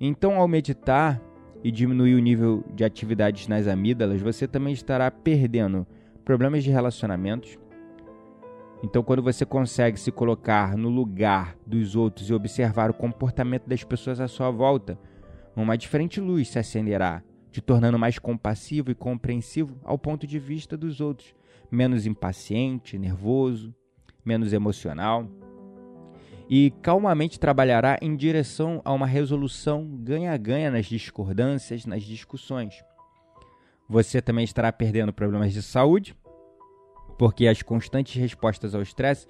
Então, 0.00 0.36
ao 0.36 0.48
meditar 0.48 1.22
e 1.62 1.70
diminuir 1.70 2.14
o 2.14 2.18
nível 2.18 2.64
de 2.74 2.84
atividades 2.84 3.46
nas 3.46 3.68
amígdalas, 3.68 4.20
você 4.20 4.48
também 4.48 4.72
estará 4.72 5.10
perdendo 5.10 5.86
problemas 6.24 6.64
de 6.64 6.70
relacionamentos, 6.70 7.58
então, 8.82 9.02
quando 9.02 9.22
você 9.22 9.46
consegue 9.46 9.98
se 9.98 10.10
colocar 10.10 10.76
no 10.76 10.88
lugar 10.88 11.56
dos 11.64 11.94
outros 11.94 12.28
e 12.28 12.34
observar 12.34 12.90
o 12.90 12.94
comportamento 12.94 13.68
das 13.68 13.84
pessoas 13.84 14.20
à 14.20 14.26
sua 14.26 14.50
volta, 14.50 14.98
uma 15.54 15.78
diferente 15.78 16.20
luz 16.20 16.48
se 16.48 16.58
acenderá, 16.58 17.22
te 17.52 17.60
tornando 17.60 17.98
mais 17.98 18.18
compassivo 18.18 18.90
e 18.90 18.94
compreensivo 18.94 19.78
ao 19.84 19.96
ponto 19.96 20.26
de 20.26 20.38
vista 20.38 20.76
dos 20.76 21.00
outros, 21.00 21.32
menos 21.70 22.06
impaciente, 22.06 22.98
nervoso, 22.98 23.72
menos 24.24 24.52
emocional. 24.52 25.28
E 26.50 26.72
calmamente 26.82 27.38
trabalhará 27.38 27.98
em 28.02 28.16
direção 28.16 28.82
a 28.84 28.92
uma 28.92 29.06
resolução 29.06 29.86
ganha-ganha 30.02 30.72
nas 30.72 30.86
discordâncias, 30.86 31.86
nas 31.86 32.02
discussões. 32.02 32.82
Você 33.88 34.20
também 34.20 34.44
estará 34.44 34.72
perdendo 34.72 35.12
problemas 35.12 35.52
de 35.52 35.62
saúde, 35.62 36.16
porque 37.22 37.46
as 37.46 37.62
constantes 37.62 38.20
respostas 38.20 38.74
ao 38.74 38.82
estresse 38.82 39.28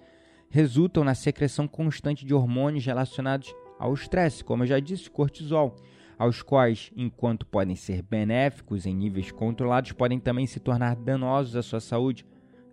resultam 0.49 1.05
na 1.05 1.15
secreção 1.15 1.69
constante 1.69 2.25
de 2.25 2.33
hormônios 2.33 2.87
relacionados 2.87 3.55
ao 3.79 3.93
estresse, 3.93 4.43
como 4.43 4.63
eu 4.63 4.67
já 4.67 4.81
disse, 4.81 5.11
cortisol, 5.11 5.77
aos 6.19 6.41
quais, 6.41 6.91
enquanto 6.97 7.45
podem 7.45 7.77
ser 7.77 8.01
benéficos 8.01 8.87
em 8.87 8.95
níveis 8.95 9.31
controlados, 9.31 9.93
podem 9.93 10.19
também 10.19 10.47
se 10.47 10.59
tornar 10.59 10.97
danosos 10.97 11.55
à 11.55 11.63
sua 11.63 11.81
saúde, 11.81 12.25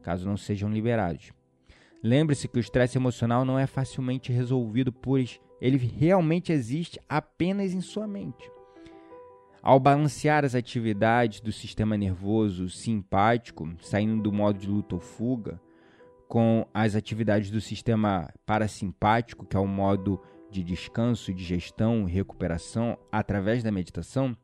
caso 0.02 0.26
não 0.26 0.38
sejam 0.38 0.72
liberados. 0.72 1.34
Lembre-se 2.02 2.48
que 2.48 2.58
o 2.58 2.62
estresse 2.62 2.98
emocional 2.98 3.44
não 3.44 3.60
é 3.60 3.68
facilmente 3.68 4.32
resolvido, 4.32 4.90
pois 4.90 5.38
ele 5.60 5.76
realmente 5.76 6.54
existe 6.54 6.98
apenas 7.10 7.74
em 7.74 7.82
sua 7.82 8.08
mente. 8.08 8.50
Ao 9.62 9.78
balancear 9.78 10.46
as 10.46 10.56
atividades 10.56 11.42
do 11.42 11.52
sistema 11.52 11.98
nervoso 11.98 12.70
simpático, 12.70 13.70
saindo 13.82 14.24
do 14.24 14.32
modo 14.32 14.58
de 14.58 14.68
luta 14.68 14.96
ou 14.96 15.02
fuga, 15.02 15.60
com 16.30 16.66
as 16.74 16.96
atividades 16.96 17.52
do 17.52 17.60
sistema 17.60 18.30
parasimpático, 18.46 19.46
que 19.46 19.58
é 19.58 19.60
o 19.60 19.68
modo 19.68 20.22
de 20.50 20.64
descanso, 20.64 21.34
digestão 21.34 22.08
e 22.08 22.12
recuperação 22.12 22.98
através 23.12 23.62
da 23.62 23.72
meditação, 23.72 24.36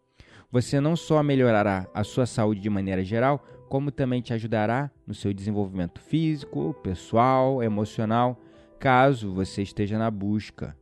você 0.51 0.79
não 0.79 0.95
só 0.95 1.23
melhorará 1.23 1.87
a 1.93 2.03
sua 2.03 2.25
saúde 2.25 2.59
de 2.59 2.69
maneira 2.69 3.03
geral, 3.03 3.45
como 3.69 3.91
também 3.91 4.21
te 4.21 4.33
ajudará 4.33 4.91
no 5.07 5.13
seu 5.13 5.33
desenvolvimento 5.33 6.01
físico, 6.01 6.73
pessoal, 6.83 7.63
emocional, 7.63 8.39
caso 8.79 9.33
você 9.33 9.61
esteja 9.61 9.97
na 9.97 10.11
busca, 10.11 10.75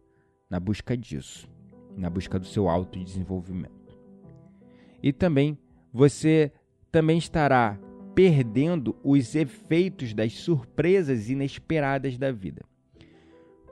na 0.50 0.60
busca 0.60 0.98
disso, 0.98 1.48
na 1.96 2.10
busca 2.10 2.40
do 2.40 2.46
seu 2.46 2.68
autodesenvolvimento. 2.68 3.83
E 5.04 5.12
também 5.12 5.58
você 5.92 6.52
também 6.90 7.18
estará 7.18 7.78
perdendo 8.16 8.96
os 9.04 9.36
efeitos 9.36 10.14
das 10.14 10.34
surpresas 10.34 11.30
inesperadas 11.30 12.18
da 12.18 12.32
vida. 12.32 12.64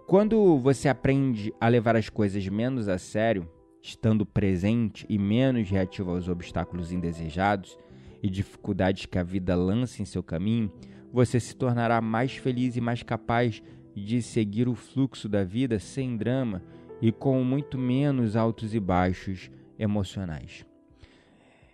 Quando 0.07 0.57
você 0.57 0.89
aprende 0.89 1.53
a 1.59 1.69
levar 1.69 1.95
as 1.95 2.09
coisas 2.09 2.45
menos 2.49 2.89
a 2.89 2.97
sério, 2.97 3.47
estando 3.81 4.25
presente 4.25 5.05
e 5.07 5.17
menos 5.17 5.69
reativo 5.69 6.11
aos 6.11 6.27
obstáculos 6.27 6.91
indesejados 6.91 7.77
e 8.21 8.29
dificuldades 8.29 9.05
que 9.05 9.17
a 9.17 9.23
vida 9.23 9.55
lança 9.55 10.01
em 10.01 10.05
seu 10.05 10.21
caminho, 10.21 10.71
você 11.13 11.39
se 11.39 11.55
tornará 11.55 12.01
mais 12.01 12.33
feliz 12.33 12.75
e 12.75 12.81
mais 12.81 13.03
capaz 13.03 13.63
de 13.95 14.21
seguir 14.21 14.67
o 14.67 14.75
fluxo 14.75 15.29
da 15.29 15.43
vida 15.43 15.79
sem 15.79 16.17
drama 16.17 16.61
e 17.01 17.11
com 17.11 17.43
muito 17.43 17.77
menos 17.77 18.35
altos 18.35 18.75
e 18.75 18.79
baixos 18.79 19.49
emocionais. 19.77 20.65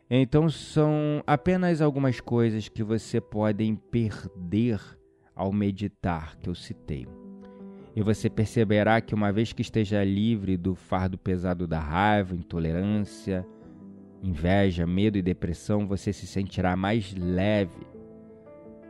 Então, 0.09 0.49
são 0.49 1.21
apenas 1.27 1.81
algumas 1.81 2.21
coisas 2.21 2.69
que 2.69 2.81
você 2.81 3.19
pode 3.19 3.77
perder 3.91 4.79
ao 5.35 5.51
meditar 5.51 6.37
que 6.37 6.49
eu 6.49 6.55
citei. 6.55 7.07
E 7.95 8.01
você 8.01 8.29
perceberá 8.29 9.01
que 9.01 9.13
uma 9.13 9.31
vez 9.31 9.51
que 9.51 9.61
esteja 9.61 10.03
livre 10.03 10.55
do 10.55 10.75
fardo 10.75 11.17
pesado 11.17 11.67
da 11.67 11.79
raiva, 11.79 12.35
intolerância, 12.35 13.45
inveja, 14.21 14.87
medo 14.87 15.17
e 15.17 15.21
depressão, 15.21 15.87
você 15.87 16.13
se 16.13 16.25
sentirá 16.25 16.75
mais 16.75 17.13
leve. 17.13 17.85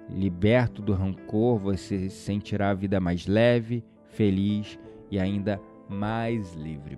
Liberto 0.10 0.82
do 0.82 0.93
rancor, 0.93 1.58
você 1.58 2.10
sentirá 2.10 2.69
a 2.69 2.73
vida 2.73 2.99
mais 2.99 3.27
leve, 3.27 3.84
feliz 4.10 4.77
e 5.10 5.19
ainda 5.19 5.60
mais 5.89 6.53
livre. 6.53 6.97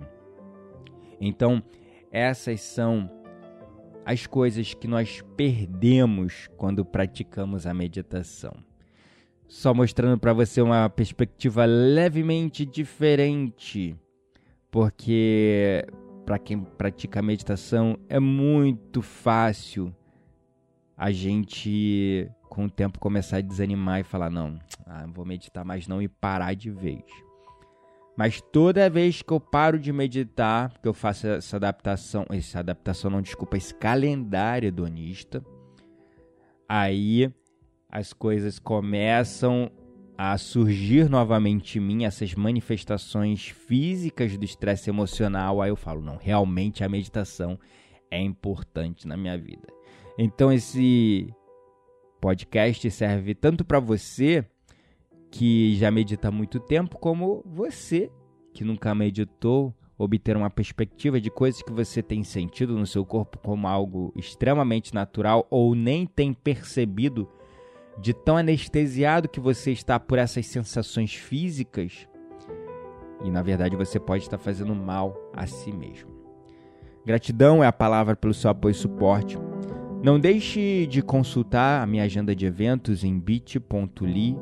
Então, 1.21 1.63
essas 2.11 2.61
são 2.61 3.09
as 4.05 4.25
coisas 4.25 4.73
que 4.73 4.87
nós 4.87 5.23
perdemos 5.35 6.49
quando 6.57 6.83
praticamos 6.83 7.65
a 7.67 7.73
meditação 7.73 8.53
só 9.49 9.73
mostrando 9.73 10.17
para 10.17 10.31
você 10.31 10.61
uma 10.61 10.87
perspectiva 10.89 11.65
levemente 11.65 12.63
diferente, 12.63 13.95
porque 14.69 15.83
para 16.23 16.37
quem 16.37 16.59
pratica 16.59 17.19
meditação 17.19 17.97
é 18.07 18.19
muito 18.19 19.01
fácil 19.01 19.93
a 20.95 21.11
gente 21.11 22.29
com 22.47 22.65
o 22.65 22.69
tempo 22.69 22.99
começar 22.99 23.37
a 23.37 23.41
desanimar 23.41 24.01
e 24.01 24.03
falar 24.03 24.29
não, 24.29 24.59
ah, 24.85 25.07
não 25.07 25.13
vou 25.13 25.25
meditar 25.25 25.65
mais 25.65 25.87
não 25.87 25.99
e 25.99 26.07
parar 26.07 26.53
de 26.53 26.69
vez. 26.69 27.03
Mas 28.19 28.41
toda 28.41 28.89
vez 28.89 29.21
que 29.21 29.31
eu 29.31 29.39
paro 29.39 29.79
de 29.79 29.93
meditar, 29.93 30.77
que 30.81 30.87
eu 30.89 30.93
faço 30.93 31.25
essa 31.25 31.55
adaptação, 31.55 32.25
essa 32.29 32.59
adaptação 32.59 33.09
não, 33.09 33.21
desculpa, 33.21 33.55
esse 33.55 33.73
calendário 33.73 34.67
hedonista, 34.67 35.41
aí 36.67 37.33
as 37.87 38.11
coisas 38.11 38.59
começam 38.59 39.71
a 40.17 40.37
surgir 40.37 41.09
novamente 41.09 41.77
em 41.77 41.81
mim, 41.81 42.03
essas 42.03 42.35
manifestações 42.35 43.47
físicas 43.47 44.37
do 44.37 44.43
estresse 44.43 44.89
emocional, 44.89 45.61
aí 45.61 45.69
eu 45.69 45.77
falo, 45.77 46.01
não, 46.01 46.17
realmente 46.17 46.83
a 46.83 46.89
meditação 46.89 47.57
é 48.11 48.19
importante 48.19 49.07
na 49.07 49.15
minha 49.15 49.37
vida. 49.37 49.69
Então 50.17 50.51
esse 50.51 51.33
podcast 52.19 52.91
serve 52.91 53.33
tanto 53.33 53.63
para 53.63 53.79
você 53.79 54.45
que 55.31 55.75
já 55.75 55.91
medita 55.91 56.27
há 56.27 56.31
muito 56.31 56.59
tempo, 56.59 56.97
como 56.97 57.43
você 57.45 58.11
que 58.53 58.63
nunca 58.63 58.93
meditou, 58.95 59.73
obter 59.97 60.35
uma 60.35 60.49
perspectiva 60.49 61.19
de 61.19 61.29
coisas 61.29 61.61
que 61.61 61.71
você 61.71 62.01
tem 62.01 62.23
sentido 62.23 62.77
no 62.77 62.87
seu 62.87 63.05
corpo 63.05 63.37
como 63.37 63.67
algo 63.67 64.13
extremamente 64.15 64.93
natural 64.93 65.45
ou 65.49 65.75
nem 65.75 66.05
tem 66.05 66.33
percebido 66.33 67.27
de 67.99 68.13
tão 68.13 68.37
anestesiado 68.37 69.27
que 69.27 69.39
você 69.39 69.71
está 69.71 69.99
por 69.99 70.17
essas 70.17 70.45
sensações 70.45 71.13
físicas, 71.13 72.07
e 73.23 73.29
na 73.29 73.41
verdade 73.41 73.75
você 73.75 73.99
pode 73.99 74.23
estar 74.23 74.37
fazendo 74.37 74.73
mal 74.73 75.15
a 75.33 75.45
si 75.45 75.71
mesmo. 75.71 76.09
Gratidão 77.05 77.63
é 77.63 77.67
a 77.67 77.73
palavra 77.73 78.15
pelo 78.15 78.33
seu 78.33 78.49
apoio 78.49 78.71
e 78.71 78.75
suporte. 78.75 79.37
Não 80.01 80.17
deixe 80.17 80.87
de 80.87 81.01
consultar 81.01 81.83
a 81.83 81.87
minha 81.87 82.03
agenda 82.03 82.33
de 82.33 82.45
eventos 82.45 83.03
em 83.03 83.19
bit.ly 83.19 84.37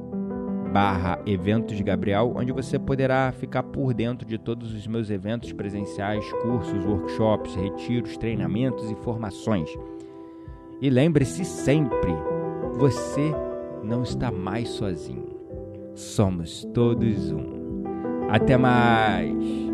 barra 0.77 1.17
eventos 1.25 1.81
Gabriel, 1.81 2.33
onde 2.35 2.51
você 2.51 2.77
poderá 2.77 3.31
ficar 3.31 3.63
por 3.63 3.95
dentro 3.95 4.27
de 4.27 4.37
todos 4.37 4.75
os 4.75 4.85
meus 4.85 5.09
eventos 5.09 5.51
presenciais, 5.51 6.23
cursos, 6.43 6.85
workshops, 6.85 7.55
retiros, 7.55 8.15
treinamentos 8.15 8.91
e 8.91 8.95
formações. 8.97 9.67
E 10.79 10.87
lembre-se 10.87 11.43
sempre, 11.43 12.11
você 12.75 13.33
não 13.83 14.03
está 14.03 14.31
mais 14.31 14.69
sozinho. 14.69 15.35
Somos 15.95 16.63
todos 16.75 17.31
um. 17.31 17.81
Até 18.29 18.55
mais! 18.55 19.66